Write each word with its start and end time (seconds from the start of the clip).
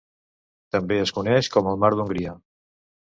També 0.75 0.97
es 1.01 1.13
coneix 1.17 1.49
com 1.57 1.69
el 1.73 1.81
mar 1.85 1.93
d'Hongria. 2.01 2.35